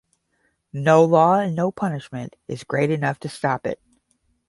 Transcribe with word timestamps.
No 0.73 1.05
law 1.05 1.35
and 1.35 1.55
no 1.55 1.71
punishment 1.71 2.35
is 2.47 2.63
great 2.63 2.89
enough 2.89 3.19
to 3.19 3.29
stop 3.29 3.67
it. 3.67 3.79